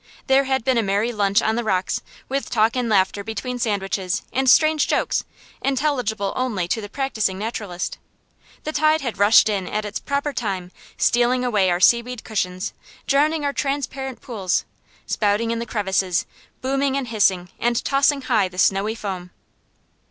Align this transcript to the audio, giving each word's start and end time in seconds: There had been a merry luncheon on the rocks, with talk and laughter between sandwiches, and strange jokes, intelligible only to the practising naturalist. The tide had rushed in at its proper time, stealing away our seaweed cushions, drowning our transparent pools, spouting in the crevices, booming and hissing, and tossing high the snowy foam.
There 0.25 0.45
had 0.45 0.63
been 0.63 0.79
a 0.79 0.81
merry 0.81 1.11
luncheon 1.13 1.45
on 1.45 1.55
the 1.55 1.63
rocks, 1.63 2.01
with 2.27 2.49
talk 2.49 2.75
and 2.75 2.89
laughter 2.89 3.23
between 3.23 3.59
sandwiches, 3.59 4.23
and 4.33 4.49
strange 4.49 4.87
jokes, 4.87 5.23
intelligible 5.61 6.33
only 6.35 6.67
to 6.69 6.81
the 6.81 6.89
practising 6.89 7.37
naturalist. 7.37 7.99
The 8.63 8.71
tide 8.71 9.01
had 9.01 9.19
rushed 9.19 9.47
in 9.47 9.67
at 9.67 9.85
its 9.85 9.99
proper 9.99 10.33
time, 10.33 10.71
stealing 10.97 11.45
away 11.45 11.69
our 11.69 11.79
seaweed 11.79 12.23
cushions, 12.23 12.73
drowning 13.05 13.45
our 13.45 13.53
transparent 13.53 14.21
pools, 14.21 14.65
spouting 15.05 15.51
in 15.51 15.59
the 15.59 15.67
crevices, 15.67 16.25
booming 16.63 16.97
and 16.97 17.09
hissing, 17.09 17.49
and 17.59 17.85
tossing 17.85 18.23
high 18.23 18.47
the 18.47 18.57
snowy 18.57 18.95
foam. 18.95 19.29